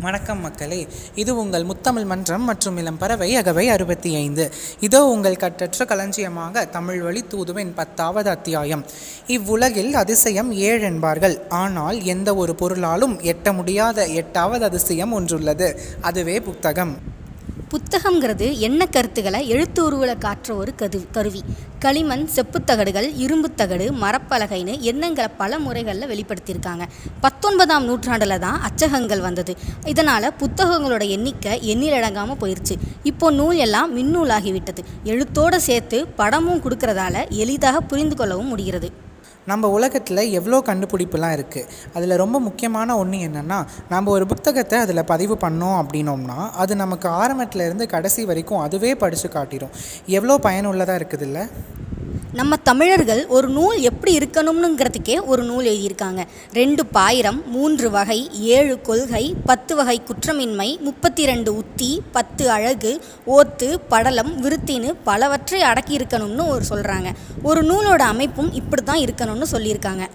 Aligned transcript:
வணக்கம் 0.00 0.40
மக்களே. 0.40 0.86
இது 1.14 1.36
உங்கள் 1.36 1.64
முத்தமிழ் 1.64 2.04
மன்றம் 2.04 2.42
மற்றும் 2.42 2.76
இளம் 2.76 2.98
பறவை 2.98 3.36
அகவை 3.36 3.68
அறுபத்தி 3.68 4.14
ஐந்து. 4.14 4.52
இதோ 4.80 5.04
உங்கள் 5.04 5.36
கற்றற்ற 5.36 5.84
களஞ்சியமாக 5.86 6.64
தமிழ் 6.64 7.00
வழி 7.00 7.24
தூதுவின் 7.28 7.74
பத்தாவது 7.74 8.30
அத்தியாயம். 8.30 8.84
இவ்வுலகில் 9.26 9.94
அதிசயம் 9.94 10.52
ஏழு 10.52 10.80
என்பார்கள் 10.80 11.38
ஆனால் 11.48 12.02
எந்த 12.02 12.34
ஒரு 12.34 12.54
பொருளாலும் 12.54 13.20
எட்ட 13.20 13.52
முடியாத 13.52 14.06
எட்டாவது 14.06 14.64
அதிசயம் 14.64 15.20
ஒன்றுள்ளது. 15.20 15.76
அதுவே 16.00 16.40
புத்தகம். 16.40 17.09
புத்தகங்கிறது 17.68 18.58
எண்ண 18.58 18.86
கருத்துக்களை 18.86 19.48
எழுத்து 19.48 19.82
காற்ற 19.82 20.14
காட்டுற 20.24 20.56
ஒரு 20.56 20.72
கது 20.80 20.98
கருவி. 21.12 21.42
களிமண் 21.78 22.24
செப்புத்தகடுகள் 22.34 23.06
இரும்புத்தகடு 23.24 23.86
மரப்பலகைன்னு 24.02 24.80
எண்ணங்களை 24.80 25.30
பல 25.36 25.58
முறைகளில் 25.58 26.10
வெளிப்படுத்தியிருக்காங்க. 26.12 26.84
பத்தொன்பதாம் 27.20 27.84
நூற்றாண்டில் 27.84 28.38
தான் 28.38 28.60
அச்சகங்கள் 28.60 29.20
வந்தது. 29.20 29.54
இதனால் 29.86 30.34
புத்தகங்களோட 30.40 31.08
எண்ணிக்கை 31.08 31.52
எண்ணிலடங்காமல் 31.74 32.40
போயிடுச்சு 32.40 32.76
இப்போ 33.02 33.30
நூல் 33.30 33.56
எல்லாம் 33.56 33.96
மின்னூலாகிவிட்டது 33.96 34.84
எழுத்தோடு 35.04 35.60
சேர்த்து 35.60 36.06
படமும் 36.06 36.62
கொடுக்கறதால 36.64 37.28
எளிதாக 37.28 37.80
புரிந்து 37.80 38.16
கொள்ளவும் 38.16 38.46
முடிகிறது. 38.46 38.90
நம்ம 39.46 39.68
உலகத்தில் 39.68 40.30
எவ்வளோ 40.30 40.62
கண்டுபிடிப்புலாம் 40.66 41.34
இருக்குது 41.36 41.68
அதில் 41.92 42.16
ரொம்ப 42.16 42.40
முக்கியமான 42.40 42.96
ஒன்று 42.96 43.16
என்னென்னா 43.16 43.66
நம்ம 43.88 44.10
ஒரு 44.10 44.26
புத்தகத்தை 44.26 44.78
அதில் 44.78 45.04
பதிவு 45.04 45.34
பண்ணோம் 45.34 45.78
அப்படின்னோம்னா 45.80 46.50
அது 46.50 46.76
நமக்கு 46.76 47.08
ஆரம்பத்துலேருந்து 47.08 47.86
கடைசி 47.86 48.24
வரைக்கும் 48.24 48.60
அதுவே 48.60 48.94
படித்து 48.94 49.28
காட்டிடும் 49.28 49.70
எவ்வளோ 50.06 50.38
பயனுள்ளதாக 50.38 51.00
இருக்குதுல்ல? 51.00 51.50
நம்ம 52.38 52.56
தமிழர்கள் 52.68 53.20
ஒரு 53.36 53.48
நூல் 53.54 53.78
எப்படி 53.88 54.12
இருக்கணும்னுங்கிறதுக்கே 54.18 55.14
ஒரு 55.30 55.42
நூல் 55.48 55.68
எழுதியிருக்காங்க. 55.70 56.22
ரெண்டு 56.58 56.82
பாயிரம் 56.96 57.40
மூன்று 57.54 57.86
வகை 57.94 58.18
ஏழு 58.56 58.74
கொள்கை 58.88 59.22
பத்து 59.48 59.72
வகை 59.78 59.96
குற்றமின்மை 60.08 60.68
முப்பத்தி 60.86 61.24
ரெண்டு 61.30 61.52
உத்தி 61.60 61.88
பத்து 62.16 62.44
அழகு 62.56 62.92
ஓத்து 63.36 63.68
படலம் 63.92 64.32
விருத்தின்னு 64.44 64.92
பலவற்றை 65.08 65.62
அடக்கி 65.70 65.94
இருக்கணும்னு 65.98 66.46
ஒரு 66.54 66.64
சொல்கிறாங்க 66.70 67.10
ஒரு 67.50 67.62
நூலோட 67.70 68.04
அமைப்பும் 68.14 68.52
இப்படி 68.60 68.84
தான் 68.90 69.02
இருக்கணும்னு 69.06 69.48
சொல்லியிருக்காங்க. 69.54 70.06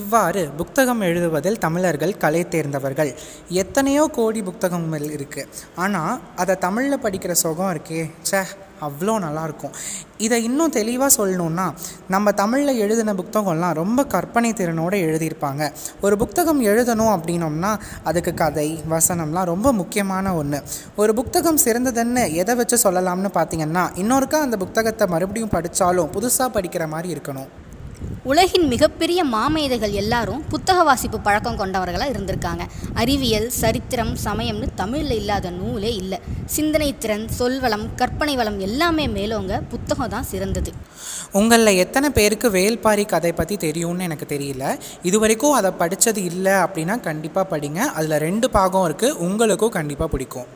இவ்வாறு 0.00 0.42
புத்தகம் 0.60 1.02
எழுதுவதில் 1.08 1.58
தமிழர்கள் 1.64 2.14
கலை 2.24 2.44
தேர்ந்தவர்கள். 2.54 3.10
எத்தனையோ 3.62 4.04
கோடி 4.18 4.42
புத்தகங்கள் 4.50 5.08
இருக்குது 5.16 5.50
ஆனால் 5.86 6.20
அதை 6.42 6.56
தமிழில் 6.66 7.02
படிக்கிற 7.06 7.32
சுகம் 7.44 7.72
இருக்கே. 7.74 8.04
சே 8.30 8.42
அவ்வளோ 8.80 9.14
நல்லாயிருக்கும். 9.26 9.72
இதை 10.18 10.44
இன்னும் 10.44 10.70
தெளிவாக 10.70 11.24
சொல்லணுன்னா 11.24 11.72
நம்ம 12.08 12.32
தமிழில் 12.32 12.76
எழுதின 12.76 13.12
புத்தகம்லாம் 13.12 13.72
ரொம்ப 13.72 14.04
கற்பனை 14.04 14.52
திறனோடு 14.52 14.98
எழுதியிருப்பாங்க. 15.06 15.72
ஒரு 16.00 16.16
புத்தகம் 16.16 16.62
எழுதணும் 16.62 17.12
அப்படின்னோம்னா 17.14 17.78
அதுக்கு 18.04 18.34
கதை 18.34 18.82
வசனம்லாம் 18.90 19.44
ரொம்ப 19.44 19.72
முக்கியமான 19.72 20.34
ஒன்று 20.34 20.62
ஒரு 20.96 21.14
புத்தகம் 21.14 21.58
சிறந்ததுன்னு 21.64 22.32
எதை 22.32 22.54
வச்சு 22.54 22.90
சொல்லலாம்னு 22.90 23.30
பார்த்தீங்கன்னா 23.34 23.84
இன்னொருக்கா 23.94 24.34
அந்த 24.34 24.56
புத்தகத்தை 24.56 25.06
மறுபடியும் 25.06 25.48
படித்தாலும் 25.48 26.12
புதுசாக 26.12 26.48
படிக்கிற 26.52 26.88
மாதிரி 26.88 27.14
இருக்கணும். 27.14 27.50
உலகின் 28.30 28.66
மிகப்பெரிய 28.72 29.20
மாமேதைகள் 29.32 29.94
எல்லாரும் 30.02 30.44
புத்தக 30.52 30.82
வாசிப்பு 30.88 31.18
பழக்கம் 31.20 31.58
கொண்டவர்களாக 31.60 32.12
இருந்திருக்காங்க. 32.12 32.64
அறிவியல் 33.02 33.48
சரித்திரம் 33.60 34.12
சமயம்னு 34.24 34.66
தமிழில் 34.80 35.16
இல்லாத 35.20 35.50
நூலே 35.50 35.90
இல்லை. 36.02 36.18
சிந்தனை 36.56 36.88
திறன் 36.98 37.26
சொல்வளம் 37.38 37.86
கற்பனை 38.00 38.36
வளம் 38.40 38.58
எல்லாமே 38.68 39.06
மேலோங்க 39.16 39.60
புத்தகம் 39.72 40.12
தான் 40.14 40.28
சிறந்தது. 40.32 40.72
உங்களில் 41.40 41.80
எத்தனை 41.84 42.10
பேருக்கு 42.10 42.50
வேல்பாரி 42.50 43.06
கதை 43.14 43.32
பற்றி 43.32 43.56
தெரியும்னு 43.66 44.08
எனக்கு 44.08 44.28
தெரியல. 44.34 44.64
இது 45.02 45.18
வரைக்கும் 45.24 45.56
அதை 45.60 45.72
படித்தது 45.82 46.22
இல்லை 46.32 46.52
அப்படின்னா 46.64 46.96
கண்டிப்பாக 47.08 47.56
படிங்க. 47.56 47.80
அதில் 47.98 48.22
ரெண்டு 48.28 48.48
பாகம் 48.58 48.86
இருக்குது 48.90 49.16
உங்களுக்கும் 49.28 49.76
கண்டிப்பாக 49.78 50.10
பிடிக்கும். 50.16 50.50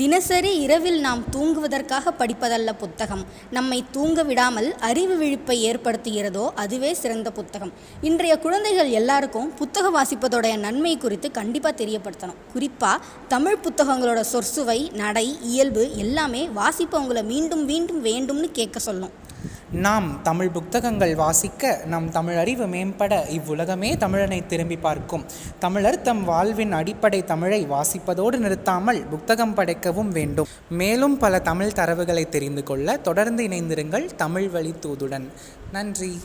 தினசரி 0.00 0.50
இரவில் 0.60 0.98
நாம் 1.00 1.20
தூங்குவதற்காக 1.30 2.12
படிப்பதல்ல 2.18 2.70
புத்தகம். 2.78 3.22
நம்மை 3.50 3.84
தூங்க 3.92 4.22
விடாமல் 4.22 4.74
அறிவு 4.88 5.16
விழிப்பை 5.16 5.56
ஏற்படுத்துகிறதோ 5.70 6.50
அதுவே 6.54 6.90
சிறந்த 6.94 7.30
புத்தகம். 7.30 7.72
இன்றைய 8.00 8.38
குழந்தைகள் 8.38 8.90
எல்லாருக்கும் 8.90 9.54
புத்தகம் 9.54 9.96
வாசிப்பதோடைய 9.96 10.58
நன்மை 10.58 10.98
குறித்து 10.98 11.30
கண்டிப்பாக 11.30 11.84
தெரியப்படுத்தணும். 11.84 12.40
குறிப்பாக 12.52 13.04
தமிழ் 13.28 13.62
புத்தகங்களோட 13.62 14.24
சொற்சுவை 14.32 14.92
நடை 14.92 15.38
இயல்பு 15.42 15.84
எல்லாமே 15.96 16.50
வாசிப்பவங்களை 16.56 17.24
மீண்டும் 17.24 17.64
மீண்டும் 17.64 18.04
வேண்டும்னு 18.04 18.50
கேட்க 18.52 18.78
சொல்லும். 18.78 19.24
நாம் 19.72 20.22
தமிழ் 20.22 20.48
புத்தகங்கள் 20.48 21.14
வாசிக்க 21.14 21.80
நம் 21.84 22.10
தமிழ் 22.10 22.36
அறிவு 22.36 22.66
மேம்பட 22.66 23.22
இவ்வுலகமே 23.30 23.96
தமிழனை 23.96 24.46
திரும்பி 24.46 24.76
பார்க்கும். 24.76 25.24
தமிழர் 25.58 26.02
தம் 26.02 26.24
வாழ்வின் 26.24 26.72
அடிப்படை 26.72 27.24
தமிழை 27.24 27.66
வாசிப்பதோடு 27.70 28.36
நிறுத்தாமல் 28.36 29.06
புத்தகம் 29.06 29.54
படைக்கவும் 29.54 30.08
வேண்டும். 30.08 30.46
மேலும் 30.70 31.16
பல 31.16 31.38
தமிழ் 31.38 31.72
தரவுகளை 31.74 32.28
தெரிந்து 32.28 32.62
கொள்ள 32.62 32.96
தொடர்ந்து 32.96 33.48
இணைந்திருங்கள் 33.48 34.14
தமிழ் 34.14 34.48
வழி 34.48 34.74
தூதுடன். 34.80 35.28
நன்றி. 35.72 36.20